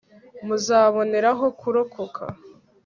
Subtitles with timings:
[0.45, 2.23] muzaboneraho kurokoka